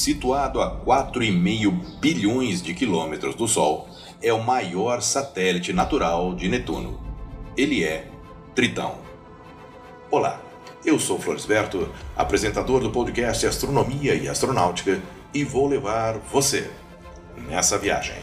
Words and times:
Situado 0.00 0.62
a 0.62 0.80
4,5 0.80 2.00
bilhões 2.00 2.62
de 2.62 2.72
quilômetros 2.72 3.34
do 3.34 3.46
Sol, 3.46 3.86
é 4.22 4.32
o 4.32 4.42
maior 4.42 5.02
satélite 5.02 5.74
natural 5.74 6.34
de 6.34 6.48
Netuno. 6.48 6.98
Ele 7.54 7.84
é 7.84 8.08
Tritão. 8.54 8.94
Olá, 10.10 10.40
eu 10.86 10.98
sou 10.98 11.20
Floresberto, 11.20 11.86
apresentador 12.16 12.80
do 12.80 12.90
podcast 12.90 13.46
Astronomia 13.46 14.14
e 14.14 14.26
Astronáutica, 14.26 15.02
e 15.34 15.44
vou 15.44 15.68
levar 15.68 16.16
você 16.32 16.70
nessa 17.36 17.76
viagem. 17.76 18.16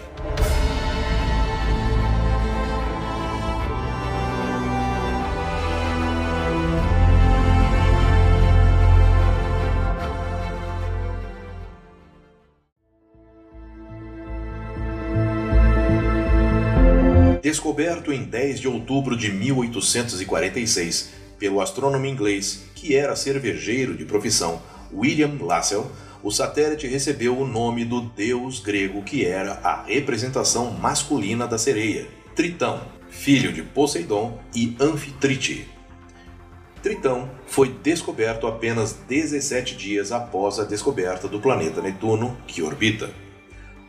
Descoberto 17.47 18.11
em 18.11 18.25
10 18.25 18.59
de 18.59 18.67
outubro 18.67 19.15
de 19.15 19.31
1846 19.31 21.13
pelo 21.39 21.61
astrônomo 21.61 22.05
inglês, 22.05 22.65
que 22.75 22.93
era 22.93 23.15
cervejeiro 23.15 23.95
de 23.95 24.03
profissão, 24.03 24.61
William 24.93 25.31
Lassell, 25.39 25.89
o 26.21 26.29
satélite 26.29 26.87
recebeu 26.87 27.39
o 27.39 27.47
nome 27.47 27.85
do 27.85 28.01
deus 28.01 28.59
grego 28.59 29.01
que 29.01 29.25
era 29.25 29.61
a 29.63 29.83
representação 29.83 30.71
masculina 30.71 31.47
da 31.47 31.57
sereia, 31.57 32.09
Tritão, 32.35 32.81
filho 33.09 33.53
de 33.53 33.63
Poseidon 33.63 34.37
e 34.53 34.75
Anfitrite. 34.77 35.69
Tritão 36.83 37.31
foi 37.45 37.69
descoberto 37.81 38.45
apenas 38.45 38.91
17 39.07 39.73
dias 39.77 40.11
após 40.11 40.59
a 40.59 40.65
descoberta 40.65 41.29
do 41.29 41.39
planeta 41.39 41.81
Netuno, 41.81 42.35
que 42.45 42.61
orbita. 42.61 43.09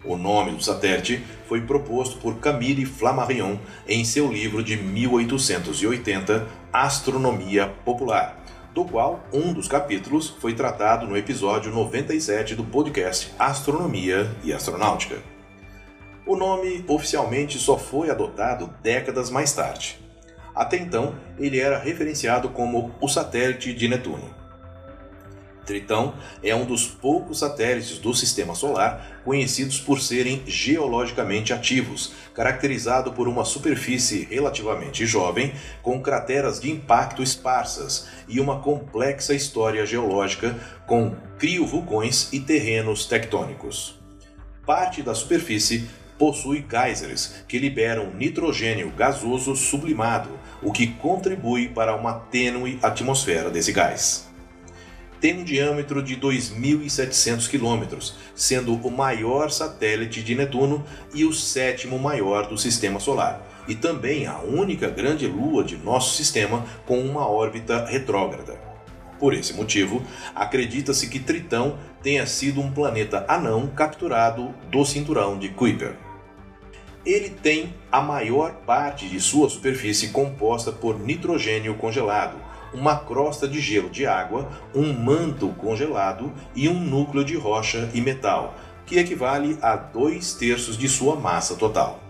O 0.09 0.17
nome 0.17 0.53
do 0.53 0.65
satélite 0.65 1.23
foi 1.47 1.61
proposto 1.61 2.17
por 2.17 2.39
Camille 2.39 2.87
Flammarion 2.87 3.59
em 3.87 4.07
seu 4.07 4.33
livro 4.33 4.65
de 4.65 4.75
1880, 4.75 6.47
Astronomia 6.73 7.69
Popular, 7.85 8.43
do 8.73 8.87
qual 8.87 9.23
um 9.31 9.53
dos 9.53 9.69
capítulos 9.69 10.31
foi 10.41 10.55
tratado 10.55 11.07
no 11.07 11.15
episódio 11.15 11.71
97 11.71 12.55
do 12.55 12.65
podcast 12.65 13.35
Astronomia 13.39 14.35
e 14.43 14.51
Astronáutica. 14.51 15.19
O 16.25 16.37
nome 16.37 16.83
oficialmente 16.89 17.59
só 17.59 17.77
foi 17.77 18.09
adotado 18.09 18.73
décadas 18.83 19.29
mais 19.29 19.53
tarde. 19.53 19.99
Até 20.55 20.79
então, 20.79 21.17
ele 21.39 21.61
era 21.61 21.79
referenciado 21.79 22.49
como 22.49 22.95
o 22.99 23.09
satélite 23.09 23.75
de 23.75 23.87
Netuno. 23.87 24.38
Tritão 25.69 26.15
é 26.43 26.55
um 26.55 26.65
dos 26.65 26.87
poucos 26.87 27.41
satélites 27.41 27.99
do 27.99 28.15
Sistema 28.15 28.55
Solar 28.55 29.21
conhecidos 29.23 29.79
por 29.79 30.01
serem 30.01 30.43
geologicamente 30.47 31.53
ativos, 31.53 32.13
caracterizado 32.35 33.13
por 33.13 33.29
uma 33.29 33.45
superfície 33.45 34.27
relativamente 34.31 35.05
jovem, 35.05 35.53
com 35.83 36.01
crateras 36.01 36.59
de 36.59 36.71
impacto 36.71 37.23
esparsas 37.23 38.09
e 38.27 38.41
uma 38.41 38.61
complexa 38.61 39.35
história 39.35 39.85
geológica 39.85 40.59
com 40.87 41.15
criovulcões 41.39 42.33
e 42.33 42.41
terrenos 42.41 43.05
tectônicos. 43.05 44.01
Parte 44.65 45.03
da 45.03 45.15
superfície 45.15 45.87
possui 46.19 46.65
geysers 46.67 47.45
que 47.47 47.59
liberam 47.59 48.11
nitrogênio 48.15 48.91
gasoso 48.97 49.55
sublimado, 49.55 50.31
o 50.63 50.73
que 50.73 50.87
contribui 50.87 51.69
para 51.69 51.95
uma 51.95 52.15
tênue 52.15 52.79
atmosfera 52.83 53.51
desse 53.51 53.71
gás 53.71 54.29
tem 55.21 55.39
um 55.39 55.45
diâmetro 55.45 56.03
de 56.03 56.17
2.700 56.17 57.49
quilômetros, 57.49 58.15
sendo 58.35 58.75
o 58.75 58.91
maior 58.91 59.51
satélite 59.51 60.23
de 60.23 60.35
Netuno 60.35 60.85
e 61.13 61.25
o 61.25 61.33
sétimo 61.33 61.99
maior 61.99 62.47
do 62.47 62.57
Sistema 62.57 63.01
Solar, 63.01 63.43
e 63.67 63.75
também 63.75 64.27
a 64.27 64.39
única 64.39 64.89
grande 64.89 65.27
lua 65.27 65.65
de 65.65 65.77
nosso 65.77 66.17
sistema 66.17 66.65
com 66.87 67.01
uma 67.01 67.29
órbita 67.29 67.85
retrógrada. 67.85 68.69
Por 69.19 69.35
esse 69.35 69.53
motivo, 69.53 70.03
acredita-se 70.35 71.09
que 71.09 71.19
Tritão 71.19 71.77
tenha 72.03 72.25
sido 72.27 72.61
um 72.61 72.71
planeta 72.71 73.25
anão 73.29 73.67
capturado 73.67 74.55
do 74.71 74.85
cinturão 74.85 75.37
de 75.37 75.49
Kuiper. 75.49 75.97
Ele 77.05 77.31
tem 77.31 77.75
a 77.91 78.01
maior 78.01 78.53
parte 78.67 79.09
de 79.09 79.19
sua 79.19 79.49
superfície 79.49 80.09
composta 80.09 80.71
por 80.71 81.01
nitrogênio 81.01 81.75
congelado, 81.75 82.37
uma 82.73 82.97
crosta 82.97 83.49
de 83.49 83.61
gelo 83.61 83.91
de 83.91 84.07
água, 84.07 84.49
um 84.75 84.93
manto 84.93 85.49
congelado 85.59 86.33
e 86.55 86.69
um 86.69 86.79
núcleo 86.79 87.25
de 87.25 87.37
rocha 87.37 87.89
e 87.95 88.01
metal, 88.01 88.55
que 88.87 88.99
equivale 88.99 89.59
a 89.61 89.77
dois 89.77 90.35
terços 90.35 90.77
de 90.77 90.89
sua 90.89 91.17
massa 91.17 91.55
total. 91.55 92.01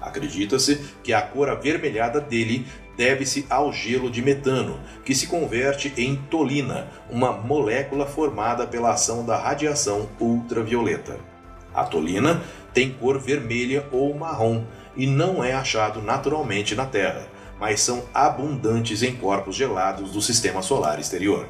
Acredita-se 0.00 0.84
que 1.02 1.12
a 1.12 1.22
cor 1.22 1.48
avermelhada 1.48 2.20
dele 2.20 2.66
deve-se 2.96 3.46
ao 3.48 3.72
gelo 3.72 4.10
de 4.10 4.22
metano, 4.22 4.78
que 5.04 5.14
se 5.14 5.26
converte 5.26 5.92
em 5.96 6.16
tolina, 6.16 6.88
uma 7.10 7.32
molécula 7.32 8.06
formada 8.06 8.66
pela 8.66 8.92
ação 8.92 9.24
da 9.24 9.36
radiação 9.36 10.08
ultravioleta. 10.20 11.18
A 11.74 11.84
tolina 11.84 12.42
tem 12.72 12.90
cor 12.90 13.18
vermelha 13.18 13.86
ou 13.90 14.14
marrom 14.14 14.64
e 14.96 15.06
não 15.06 15.42
é 15.42 15.52
achado 15.52 16.00
naturalmente 16.00 16.74
na 16.74 16.86
Terra 16.86 17.26
mas 17.64 17.80
são 17.80 18.04
abundantes 18.12 19.02
em 19.02 19.16
corpos 19.16 19.56
gelados 19.56 20.10
do 20.10 20.20
sistema 20.20 20.60
solar 20.60 21.00
exterior. 21.00 21.48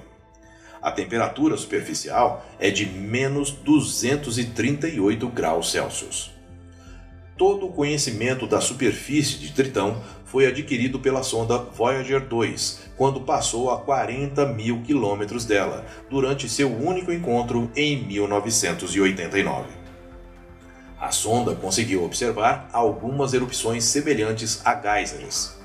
A 0.80 0.92
temperatura 0.92 1.56
superficial 1.56 2.46
é 2.60 2.70
de 2.70 2.86
menos 2.86 3.50
238 3.50 5.26
graus 5.26 5.72
Celsius. 5.72 6.30
Todo 7.36 7.66
o 7.66 7.72
conhecimento 7.72 8.46
da 8.46 8.60
superfície 8.60 9.38
de 9.38 9.52
Tritão 9.54 10.00
foi 10.24 10.46
adquirido 10.46 11.00
pela 11.00 11.24
sonda 11.24 11.58
Voyager 11.58 12.20
2, 12.20 12.90
quando 12.96 13.22
passou 13.22 13.72
a 13.72 13.80
40 13.80 14.46
mil 14.46 14.82
quilômetros 14.82 15.44
dela, 15.44 15.84
durante 16.08 16.48
seu 16.48 16.72
único 16.72 17.10
encontro 17.10 17.68
em 17.74 18.04
1989. 18.06 19.66
A 20.96 21.10
sonda 21.10 21.56
conseguiu 21.56 22.04
observar 22.04 22.68
algumas 22.72 23.34
erupções 23.34 23.82
semelhantes 23.82 24.64
a 24.64 24.80
geysers. 24.80 25.63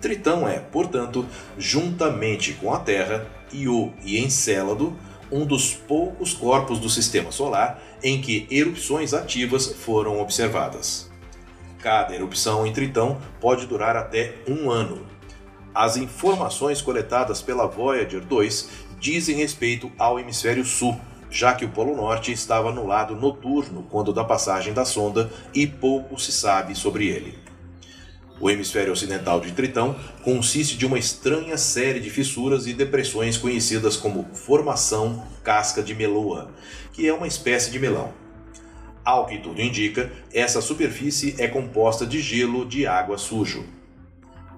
Tritão 0.00 0.48
é, 0.48 0.58
portanto, 0.58 1.26
juntamente 1.58 2.54
com 2.54 2.72
a 2.72 2.78
Terra, 2.78 3.26
Io 3.52 3.92
e 4.02 4.18
Encélado, 4.18 4.96
um 5.30 5.44
dos 5.44 5.74
poucos 5.74 6.32
corpos 6.32 6.78
do 6.78 6.88
sistema 6.88 7.30
solar 7.30 7.80
em 8.02 8.20
que 8.20 8.46
erupções 8.50 9.12
ativas 9.12 9.66
foram 9.66 10.20
observadas. 10.20 11.10
Cada 11.78 12.14
erupção 12.14 12.66
em 12.66 12.72
Tritão 12.72 13.20
pode 13.40 13.66
durar 13.66 13.96
até 13.96 14.36
um 14.48 14.70
ano. 14.70 15.06
As 15.74 15.96
informações 15.96 16.82
coletadas 16.82 17.40
pela 17.40 17.66
Voyager 17.66 18.24
2 18.24 18.68
dizem 18.98 19.36
respeito 19.36 19.90
ao 19.98 20.18
hemisfério 20.18 20.64
sul, 20.64 20.98
já 21.30 21.54
que 21.54 21.64
o 21.64 21.70
Polo 21.70 21.94
Norte 21.94 22.32
estava 22.32 22.72
no 22.72 22.86
lado 22.86 23.14
noturno 23.14 23.86
quando 23.88 24.12
da 24.12 24.24
passagem 24.24 24.72
da 24.74 24.84
sonda 24.84 25.30
e 25.54 25.66
pouco 25.66 26.18
se 26.18 26.32
sabe 26.32 26.74
sobre 26.74 27.06
ele. 27.06 27.49
O 28.40 28.48
hemisfério 28.48 28.90
ocidental 28.90 29.38
de 29.38 29.52
Tritão 29.52 29.94
consiste 30.24 30.78
de 30.78 30.86
uma 30.86 30.98
estranha 30.98 31.58
série 31.58 32.00
de 32.00 32.08
fissuras 32.08 32.66
e 32.66 32.72
depressões 32.72 33.36
conhecidas 33.36 33.98
como 33.98 34.30
formação 34.32 35.26
casca 35.44 35.82
de 35.82 35.94
meloa, 35.94 36.50
que 36.90 37.06
é 37.06 37.12
uma 37.12 37.26
espécie 37.26 37.70
de 37.70 37.78
melão. 37.78 38.14
Ao 39.04 39.26
que 39.26 39.38
tudo 39.38 39.60
indica, 39.60 40.10
essa 40.32 40.62
superfície 40.62 41.34
é 41.38 41.48
composta 41.48 42.06
de 42.06 42.20
gelo 42.22 42.64
de 42.64 42.86
água 42.86 43.18
sujo. 43.18 43.66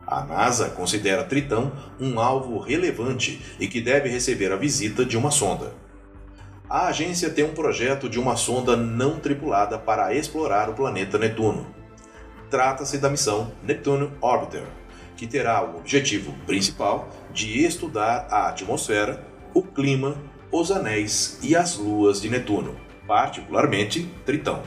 A 0.07 0.23
NASA 0.23 0.71
considera 0.71 1.25
Tritão 1.25 1.73
um 1.99 2.21
alvo 2.21 2.59
relevante 2.61 3.41
e 3.59 3.67
que 3.67 3.81
deve 3.81 4.09
receber 4.09 4.53
a 4.53 4.57
visita 4.57 5.05
de 5.05 5.17
uma 5.17 5.33
sonda. 5.33 5.75
A 6.71 6.87
agência 6.87 7.31
tem 7.31 7.45
um 7.45 7.55
projeto 7.55 8.09
de 8.09 8.19
uma 8.19 8.37
sonda 8.37 8.77
não 8.77 9.19
tripulada 9.19 9.77
para 9.77 10.15
explorar 10.15 10.71
o 10.71 10.75
planeta 10.75 11.19
Netuno. 11.19 11.82
Trata-se 12.53 12.99
da 12.99 13.09
missão 13.09 13.51
Neptune 13.63 14.11
Orbiter, 14.21 14.65
que 15.17 15.27
terá 15.27 15.65
o 15.65 15.79
objetivo 15.79 16.35
principal 16.45 17.09
de 17.33 17.65
estudar 17.65 18.27
a 18.31 18.51
atmosfera, 18.51 19.27
o 19.55 19.63
clima, 19.63 20.17
os 20.51 20.71
anéis 20.71 21.39
e 21.43 21.57
as 21.57 21.79
luas 21.79 22.21
de 22.21 22.29
Netuno, 22.29 22.77
particularmente 23.07 24.07
Tritão. 24.27 24.63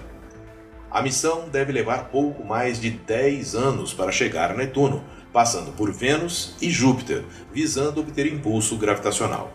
A 0.89 0.99
missão 0.99 1.47
deve 1.47 1.71
levar 1.71 2.05
pouco 2.05 2.43
mais 2.43 2.81
de 2.81 2.89
10 2.89 3.53
anos 3.53 3.93
para 3.93 4.11
chegar 4.11 4.49
a 4.49 4.55
Netuno, 4.55 5.03
passando 5.31 5.71
por 5.71 5.91
Vênus 5.91 6.55
e 6.59 6.71
Júpiter, 6.71 7.23
visando 7.53 8.01
obter 8.01 8.25
impulso 8.25 8.77
gravitacional. 8.77 9.53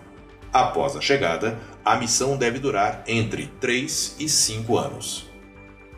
Após 0.53 0.95
a 0.95 1.01
chegada, 1.01 1.59
a 1.85 1.97
missão 1.97 2.37
deve 2.37 2.61
durar 2.61 3.03
entre 3.09 3.49
3 3.59 4.15
e 4.21 4.29
5 4.29 4.79
anos. 4.79 5.30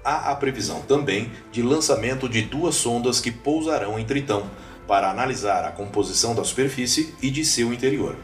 Há 0.04 0.30
a 0.30 0.36
previsão 0.36 0.82
também 0.82 1.30
de 1.50 1.62
lançamento 1.62 2.28
de 2.28 2.42
duas 2.42 2.74
sondas 2.74 3.20
que 3.20 3.30
pousarão 3.30 3.98
em 3.98 4.04
Tritão, 4.04 4.50
para 4.86 5.10
analisar 5.10 5.64
a 5.64 5.70
composição 5.70 6.34
da 6.34 6.42
superfície 6.42 7.14
e 7.22 7.30
de 7.30 7.44
seu 7.44 7.72
interior. 7.72 8.16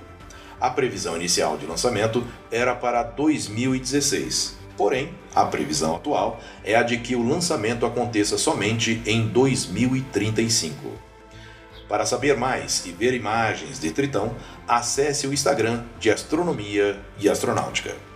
A 0.60 0.70
previsão 0.70 1.16
inicial 1.16 1.56
de 1.56 1.66
lançamento 1.66 2.26
era 2.50 2.74
para 2.74 3.04
2016, 3.04 4.58
Porém, 4.78 5.12
a 5.34 5.44
previsão 5.44 5.96
atual 5.96 6.40
é 6.64 6.76
a 6.76 6.84
de 6.84 6.98
que 6.98 7.16
o 7.16 7.28
lançamento 7.28 7.84
aconteça 7.84 8.38
somente 8.38 9.02
em 9.04 9.26
2035. 9.26 10.92
Para 11.88 12.06
saber 12.06 12.36
mais 12.36 12.86
e 12.86 12.92
ver 12.92 13.12
imagens 13.12 13.80
de 13.80 13.90
Tritão, 13.90 14.36
acesse 14.68 15.26
o 15.26 15.32
Instagram 15.32 15.82
de 15.98 16.12
Astronomia 16.12 16.96
e 17.18 17.28
Astronáutica. 17.28 18.07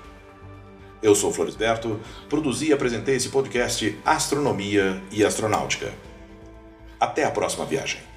Eu 1.02 1.16
sou 1.16 1.32
Florisberto, 1.32 1.98
produzi 2.28 2.68
e 2.68 2.72
apresentei 2.72 3.16
esse 3.16 3.28
podcast 3.28 3.98
Astronomia 4.04 5.02
e 5.10 5.24
Astronáutica. 5.24 5.92
Até 7.00 7.24
a 7.24 7.30
próxima 7.32 7.66
viagem. 7.66 8.11